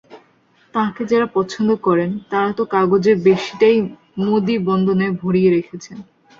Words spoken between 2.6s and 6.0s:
কাগজের বেশিটাই মোদি-বন্দনায় ভরিয়ে রেখেছেন।